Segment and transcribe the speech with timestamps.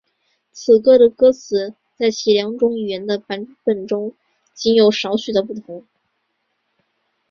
[0.51, 4.15] 此歌的歌词在其两种语言的版本中
[4.55, 5.85] 仅有少许的不同。